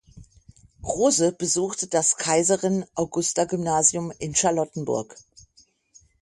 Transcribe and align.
Rose 0.83 1.31
besuchte 1.31 1.85
das 1.85 2.17
Kaiserin-Augusta-Gymnasium 2.17 4.11
in 4.17 4.33
Charlottenburg. 4.33 5.15